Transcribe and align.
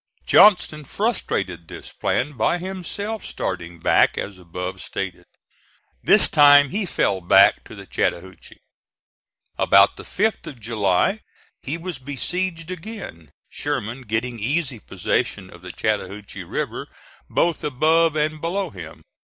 Johnston 0.25 0.83
frustrated 0.83 1.67
this 1.67 1.91
plan 1.91 2.31
by 2.33 2.57
himself 2.57 3.23
starting 3.23 3.77
back 3.77 4.17
as 4.17 4.39
above 4.39 4.81
stated. 4.81 5.25
This 6.01 6.27
time 6.27 6.71
he 6.71 6.87
fell 6.87 7.21
back 7.21 7.63
to 7.65 7.75
the 7.75 7.85
Chattahoochee. 7.85 8.63
About 9.59 9.97
the 9.97 10.03
5th 10.03 10.47
of 10.47 10.59
July 10.59 11.19
he 11.61 11.77
was 11.77 11.99
besieged 11.99 12.71
again, 12.71 13.31
Sherman 13.51 14.01
getting 14.01 14.39
easy 14.39 14.79
possession 14.79 15.51
of 15.51 15.61
the 15.61 15.71
Chattahoochee 15.71 16.45
River 16.45 16.87
both 17.29 17.63
above 17.63 18.15
and 18.15 18.41
below 18.41 18.71
him. 18.71 19.03